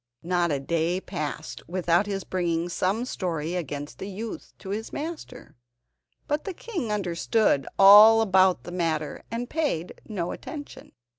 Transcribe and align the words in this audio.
Not 0.23 0.49
a 0.51 0.59
day 0.59 0.99
passed 0.99 1.61
without 1.69 2.07
his 2.07 2.23
bringing 2.23 2.69
some 2.69 3.05
story 3.05 3.53
against 3.53 3.99
the 3.99 4.09
youth 4.09 4.51
to 4.57 4.69
his 4.69 4.91
master, 4.91 5.55
but 6.27 6.43
the 6.43 6.55
king 6.55 6.91
understood 6.91 7.67
all 7.77 8.21
about 8.21 8.63
the 8.63 8.71
matter 8.71 9.21
and 9.29 9.47
paid 9.47 10.01
no 10.07 10.31
attention. 10.31 10.93